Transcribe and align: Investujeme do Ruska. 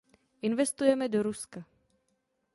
Investujeme 0.49 1.05
do 1.09 1.19
Ruska. 1.27 1.61